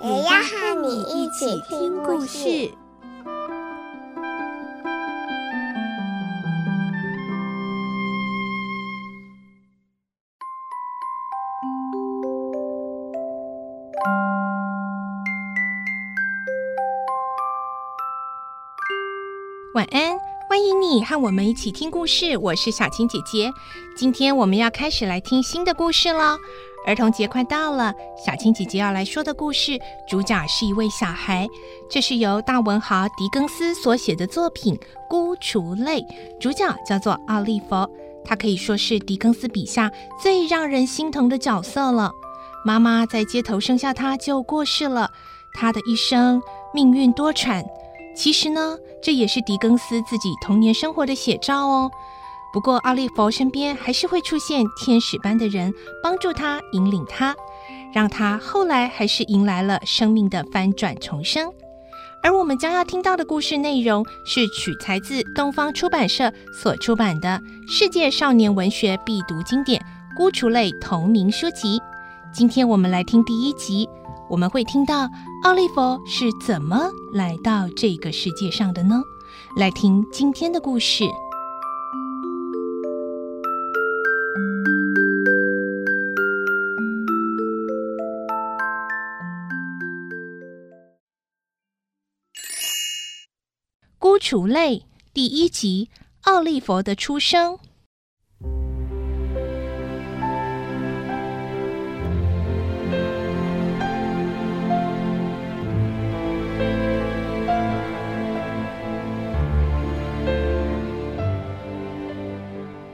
[0.00, 2.70] 也要和你一起听故事。
[19.74, 20.16] 晚安，
[20.48, 22.36] 欢迎你和我们一起听故事。
[22.36, 23.52] 我是小青姐姐，
[23.96, 26.38] 今天我们要开始来听新的故事了。
[26.88, 31.46] 儿童节快到了，小青姐姐要来说的故事，主角是一位小孩。
[31.90, 34.74] 这是由大文豪狄更斯所写的作品
[35.06, 36.00] 《孤雏泪》，
[36.40, 37.86] 主角叫做奥利弗，
[38.24, 42.10] 他可以说是狄更斯笔下最让人心疼的角色了。
[42.64, 45.10] 妈妈在街头生下他就过世了，
[45.52, 46.40] 他的一生
[46.72, 47.62] 命运多舛。
[48.16, 51.90] 其实呢，这也是狄更斯自己童年生活的写照哦。
[52.52, 57.34] 不过，奥利弗身边还是会出现天使般的人，帮助他、引领他，
[57.92, 61.52] 让他后来还是迎来了生命的翻转重生。
[62.22, 67.28] 而我们将要听到的故事内容，是取材自东方出版社所出版的
[67.70, 69.80] 《世界少年文学必读经典·
[70.16, 71.78] 孤雏类》同名书籍。
[72.32, 73.88] 今天我们来听第一集。
[74.28, 75.08] 我们会听到
[75.44, 79.00] 奥利弗是怎么来到这个世界上的呢？
[79.56, 81.04] 来听今天的故事，
[94.30, 94.76] 《孤雏泪》
[95.14, 95.88] 第一集：
[96.24, 97.58] 奥利弗的出生。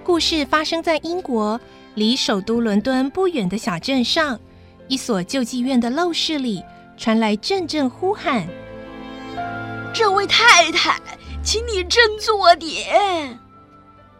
[0.05, 1.61] 故事发生在英国，
[1.97, 4.39] 离首都伦敦不远的小镇上，
[4.87, 6.63] 一所救济院的陋室里
[6.97, 8.47] 传来阵阵呼喊
[9.93, 11.01] ：“这位太太，
[11.45, 13.39] 请你振作点！”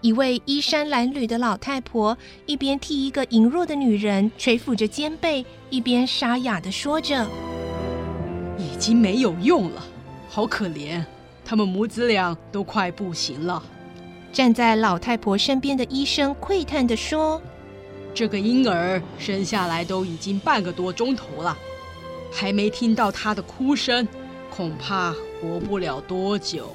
[0.03, 7.27] 一位衣衫褴褛的老太婆一边替一个羸弱的女人捶抚着肩背，一边沙哑的说着
[8.59, 9.83] ：“已经没有用了，
[10.29, 11.03] 好可怜，
[11.43, 13.63] 他们母子俩都快不行了。”
[14.31, 17.41] 站在老太婆身边的医生喟叹的说
[18.13, 21.57] ：“这个婴儿生下来都已经半个多钟头了，
[22.31, 24.07] 还没听到他的哭声，
[24.51, 26.71] 恐怕活不了多久。”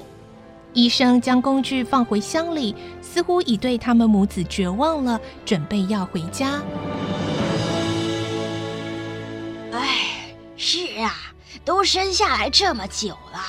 [0.72, 6.62] 医生将工具放回箱里，似乎已对他们母子绝望了，准备要回家。
[9.72, 11.12] 哎，是啊，
[11.64, 13.40] 都生下来这么久了，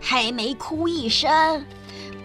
[0.00, 1.64] 还没哭一声。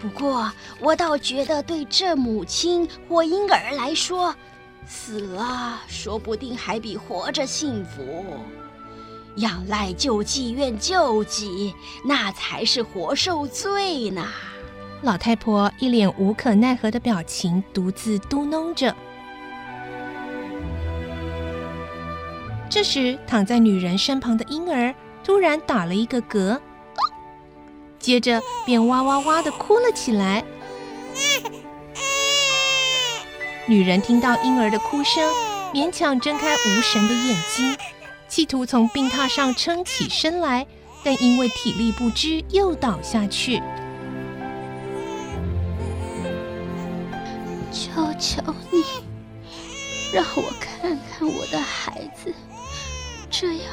[0.00, 4.34] 不过，我倒觉得对这母亲或婴儿来说，
[4.86, 8.36] 死了说不定还比活着幸福。
[9.36, 14.26] 仰赖救济院救济，那才是活受罪呢。
[15.02, 18.94] 老太婆一脸无可奈何的表情，独自嘟哝着。
[22.70, 24.94] 这时，躺在女人身旁的婴儿
[25.24, 26.60] 突然打了一个嗝。
[27.98, 30.44] 接着便哇哇哇的哭了起来。
[33.66, 35.22] 女人听到婴儿的哭声，
[35.72, 37.76] 勉强睁开无神的眼睛，
[38.32, 40.66] 企图从病榻上撑起身来，
[41.04, 43.60] 但因为体力不支，又倒下去。
[47.70, 48.82] 求求你，
[50.14, 52.32] 让我看看我的孩子，
[53.30, 53.66] 这样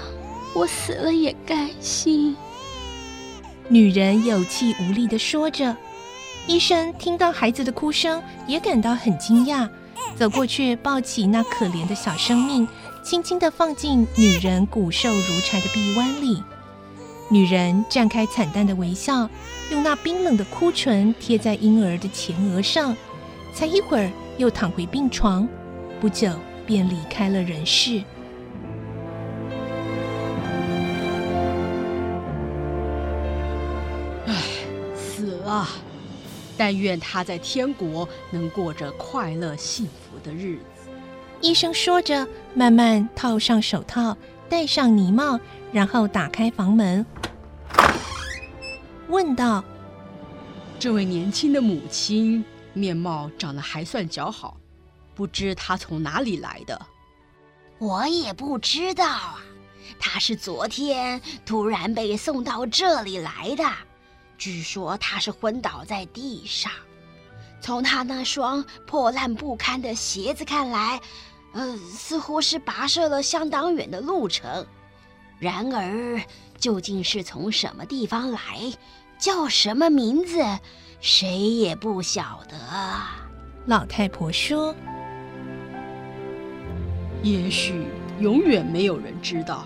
[0.53, 2.35] 我死了也甘心。
[3.69, 5.73] 女人有气无力地说着，
[6.47, 9.69] 医生听到孩子的哭声，也感到很惊讶，
[10.17, 12.67] 走过去抱起那可怜的小生命，
[13.09, 16.43] 轻轻地放进女人骨瘦如柴的臂弯里。
[17.27, 19.27] 女人绽开惨淡的微笑，
[19.71, 22.95] 用那冰冷的哭唇贴在婴儿的前额上，
[23.51, 25.49] 才一会儿又躺回病床，
[25.99, 26.31] 不久
[26.67, 28.03] 便离开了人世。
[34.27, 34.35] 唉，
[34.95, 35.67] 死了！
[36.55, 40.78] 但愿他在天国能过着快乐幸福的日子。
[41.41, 44.15] 医生说着，慢慢套上手套，
[44.49, 45.39] 戴上呢帽，
[45.71, 47.05] 然后打开房门，
[49.07, 49.63] 问道
[50.77, 52.43] ：“这位年轻的母亲
[52.73, 54.57] 面貌长得还算姣好，
[55.15, 56.79] 不知她从哪里来的？”
[57.79, 59.39] 我也不知道啊，
[59.97, 63.63] 她是昨天突然被送到这里来的。
[64.37, 66.69] 据说她是昏倒在地上，
[67.61, 70.99] 从他那双破烂不堪的鞋子看来，
[71.53, 74.65] 呃，似乎是跋涉了相当远的路程。
[75.39, 76.21] 然而，
[76.57, 78.39] 究竟是从什么地方来，
[79.17, 80.43] 叫什么名字，
[80.99, 82.55] 谁也不晓得。
[83.65, 84.73] 老太婆说
[87.23, 87.87] ：“也许
[88.19, 89.65] 永远没有人知道。”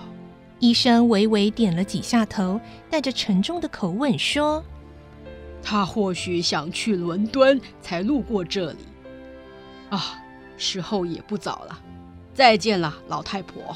[0.60, 2.60] 医生微微点了几下头，
[2.90, 4.64] 带着沉重的口吻说
[5.64, 8.80] ：“他或许想去伦敦，才路过这里。
[9.90, 10.22] 啊，
[10.58, 11.80] 时候也不早了，
[12.34, 13.76] 再见了，老太婆。”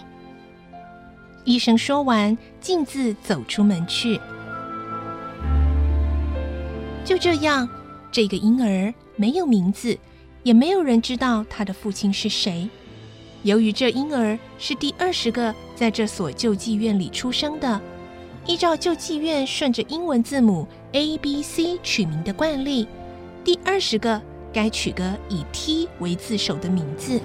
[1.45, 4.19] 医生说完，径自走出门去。
[7.06, 7.69] 就这样，
[8.12, 9.98] 这个婴儿没有名字，
[10.44, 12.69] 也没有人知道他的父亲是谁。
[13.44, 17.80] 由于这婴儿是第二十个在这所救济院里出生的，
[18.45, 22.88] 依照救济院顺着英文字母 A、B、C 取名的惯例，
[23.44, 24.19] 第二十个
[24.51, 27.21] 该取个以 T 为字首的名字。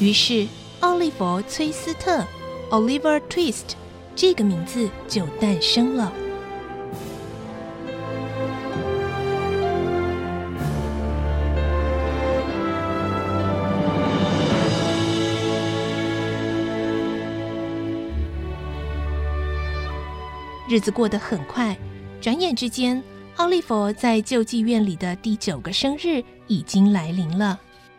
[0.00, 0.48] 于是，
[0.80, 2.24] 奥利弗·崔斯特
[2.72, 3.76] （Oliver Twist）
[4.16, 6.12] 这个名字就诞生了。
[20.68, 21.78] 日子过得很快，
[22.28, 23.02] 转眼之间，
[23.36, 27.58] 奥利弗在救济院里的第九个生日已经来临了。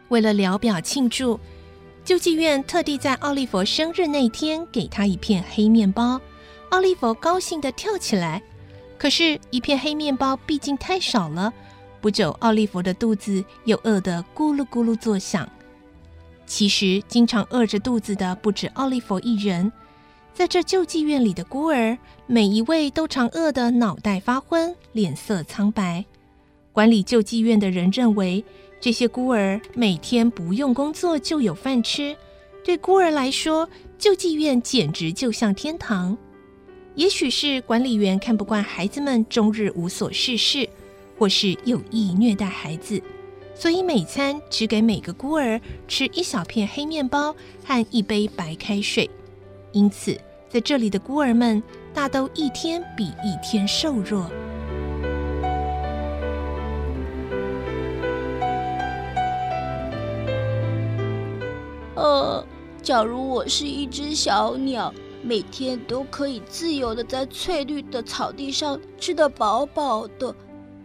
[0.09, 1.39] 为了聊表庆祝，
[2.05, 6.21] 救济院特地在奥利弗生日那天给他一片黑面包。
[6.69, 8.39] 奥利弗高兴地跳起来，
[8.99, 11.51] 可是，一片黑面包毕竟太少了。
[11.99, 15.49] 不久，奥利弗的肚子又饿得咕噜咕噜作响。
[16.45, 19.71] 其实，经常饿着肚子的不止奥利弗一人。
[20.33, 26.05] 在这救济院里的孤儿，每一位都常饿得脑袋发昏，脸色苍白。
[26.71, 28.43] 管理救济院的人认为，
[28.79, 32.15] 这些孤儿每天不用工作就有饭吃，
[32.63, 33.67] 对孤儿来说，
[33.97, 36.17] 救济院简直就像天堂。
[36.95, 40.67] 也许是管理员看不惯孩子们终日无所事事，
[41.17, 43.01] 或是有意虐待孩子，
[43.53, 47.35] 所以每餐只给每个孤儿吃一小片黑面包
[47.65, 49.09] 和一杯白开水。
[49.71, 51.61] 因此，在这里的孤儿们
[51.93, 54.29] 大都一天比一天瘦弱。
[61.95, 62.45] 呃，
[62.81, 70.33] 假如我是一只小鸟，每天都可以自由的在翠绿的草地上吃得饱饱的，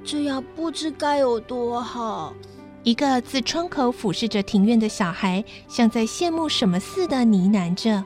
[0.04, 2.34] 这样不知该有多好。
[2.82, 8.04] 一个自窗口俯视着庭院的小孩，像在羡慕什么似的呢喃着。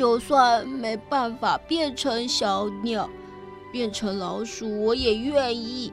[0.00, 3.06] 就算没办法变成小鸟，
[3.70, 5.92] 变成老鼠我也愿意。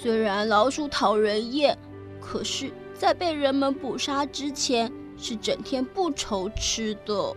[0.00, 1.76] 虽然老鼠讨人厌，
[2.20, 7.34] 可是，在被人们捕杀之前，是整天不愁吃的。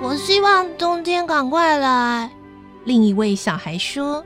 [0.00, 2.32] 我希望冬天赶快来。
[2.86, 4.24] 另一位小孩说：“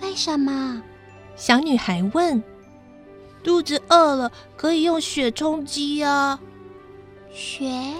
[0.00, 0.82] 为什么？”
[1.36, 2.42] 小女孩问。
[3.42, 6.38] 肚子饿了，可以用血充饥啊。
[7.32, 7.94] 血？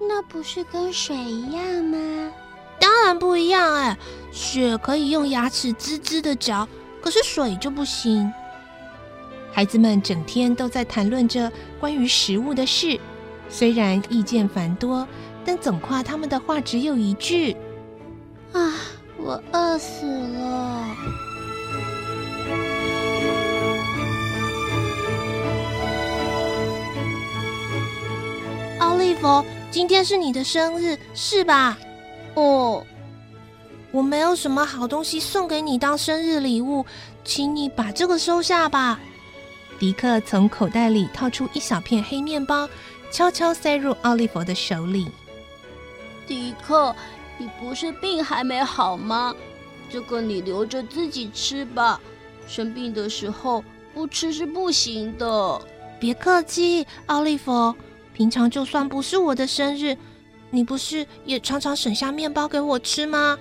[0.00, 2.32] 那不是跟水一样吗？
[2.80, 3.98] 当然不一样哎！
[4.30, 6.68] 血可以用牙齿滋滋的嚼，
[7.02, 8.32] 可是水就不行。
[9.52, 13.00] 孩子们整天都在谈论着关于食物的事，
[13.48, 15.06] 虽然意见繁多，
[15.44, 17.56] 但总夸他们的话只有一句：
[18.52, 18.74] 啊，
[19.16, 20.96] 我饿死了。
[29.18, 31.76] 奥利弗，今天是你的生日，是吧？
[32.34, 32.84] 哦，
[33.90, 36.84] 我没有什么好东西送给你当生日礼物，
[37.24, 39.00] 请你把这个收下吧。
[39.78, 42.68] 迪克从口袋里掏出一小片黑面包，
[43.10, 45.08] 悄悄塞入奥利弗的手里。
[46.26, 46.94] 迪克，
[47.38, 49.34] 你不是病还没好吗？
[49.90, 52.00] 这个你留着自己吃吧，
[52.46, 55.60] 生病的时候不吃是不行的。
[55.98, 57.74] 别客气，奥利弗。
[58.18, 59.96] 平常就算不是我的生日，
[60.50, 63.38] 你不是也常常省下面包给我吃吗？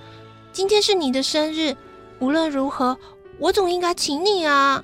[0.53, 1.75] 今天是你的生日，
[2.19, 2.95] 无论如何，
[3.39, 4.83] 我总应该请你啊。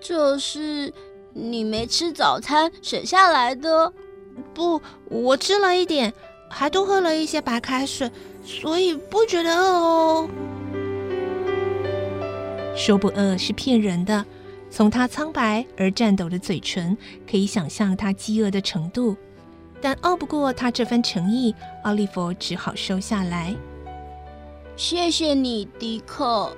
[0.00, 0.90] 这是
[1.34, 3.92] 你没吃早餐省下来的，
[4.54, 6.14] 不，我吃了一点，
[6.48, 8.10] 还多喝了一些白开水，
[8.42, 10.28] 所以不觉得饿哦。
[12.74, 14.24] 说不饿是骗人的，
[14.72, 16.96] 从他苍白而颤抖的嘴唇，
[17.30, 19.14] 可以想象他饥饿的程度。
[19.82, 23.54] 但拗不过他这番诚意，奥利弗只好收下来。
[24.74, 26.56] 谢谢你，迪克。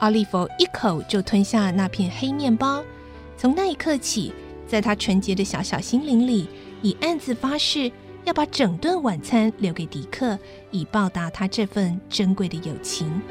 [0.00, 2.82] 奥利弗一口就吞下那片黑面包。
[3.36, 4.32] 从那一刻起，
[4.66, 6.48] 在他纯洁的小小心灵里，
[6.82, 7.92] 已暗自发誓
[8.24, 10.36] 要把整顿晚餐留给迪克，
[10.72, 13.22] 以报答他这份珍贵的友情。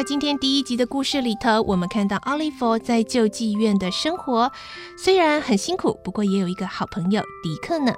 [0.00, 4.50] 在今天第一集的故事里头，我们看到奥利弗在救济院的生活，
[4.96, 7.92] 虽然很辛苦，不过也有一个好朋友迪克呢。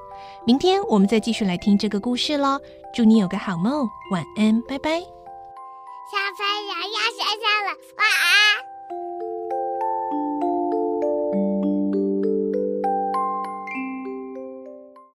[0.45, 2.59] 明天我们再继续来听这个故事喽。
[2.93, 4.99] 祝你有个好梦，晚安，拜拜。
[4.99, 8.72] 小朋友要睡觉了，晚安。